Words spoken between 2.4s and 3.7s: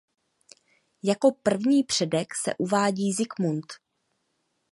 uvádí Zikmund.